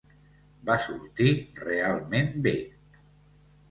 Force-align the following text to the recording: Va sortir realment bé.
Va 0.69 0.77
sortir 0.85 1.29
realment 1.63 2.37
bé. 2.51 2.59